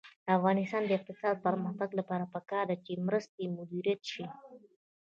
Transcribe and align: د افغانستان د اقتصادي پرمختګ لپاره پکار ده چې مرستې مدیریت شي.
د 0.25 0.27
افغانستان 0.37 0.81
د 0.85 0.91
اقتصادي 0.97 1.39
پرمختګ 1.45 1.89
لپاره 1.99 2.25
پکار 2.33 2.65
ده 2.69 2.75
چې 2.85 3.03
مرستې 3.07 3.43
مدیریت 3.57 4.01
شي. 4.11 4.25